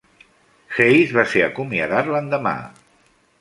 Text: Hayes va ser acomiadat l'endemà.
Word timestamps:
Hayes 0.77 1.13
va 1.17 1.25
ser 1.33 1.43
acomiadat 1.49 2.11
l'endemà. 2.17 2.55